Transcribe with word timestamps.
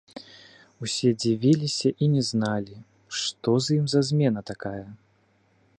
Усе 0.85 1.09
дзівіліся 1.21 1.91
і 2.05 2.07
не 2.15 2.23
зналі, 2.31 2.75
што 3.21 3.49
з 3.67 3.79
ім 3.83 3.91
за 3.93 4.01
змена 4.11 4.41
такая. 4.51 4.87